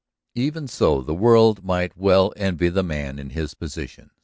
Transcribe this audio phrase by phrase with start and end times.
[0.33, 4.09] Even so, the world might well envy the man his position.